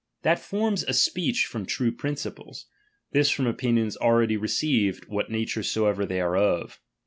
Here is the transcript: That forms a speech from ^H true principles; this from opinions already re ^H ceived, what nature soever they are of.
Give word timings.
That 0.23 0.39
forms 0.39 0.81
a 0.81 0.93
speech 0.93 1.45
from 1.45 1.65
^H 1.67 1.67
true 1.67 1.91
principles; 1.91 2.65
this 3.11 3.29
from 3.29 3.45
opinions 3.45 3.95
already 3.97 4.35
re 4.35 4.47
^H 4.47 4.63
ceived, 4.95 5.07
what 5.09 5.29
nature 5.29 5.61
soever 5.61 6.07
they 6.07 6.19
are 6.19 6.35
of. 6.35 6.79